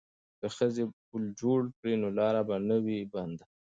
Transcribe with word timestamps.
که 0.39 0.47
ښځې 0.57 0.83
پل 1.07 1.23
جوړ 1.39 1.59
کړي 1.77 1.95
نو 2.01 2.07
لاره 2.19 2.41
به 2.47 2.55
نه 2.69 2.77
وي 2.83 2.99
بنده. 3.13 3.45